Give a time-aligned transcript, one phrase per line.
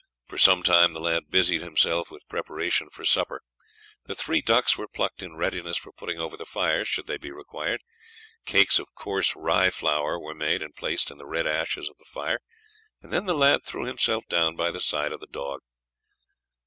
[0.25, 3.39] For some time the lad busied himself with preparation for supper.
[4.05, 7.29] The three ducks were plucked in readiness for putting over the fire should they be
[7.29, 7.81] required;
[8.43, 12.05] cakes of coarse rye flour were made and placed in the red ashes of the
[12.11, 12.39] fire;
[13.03, 15.59] and then the lad threw himself down by the side of the dog.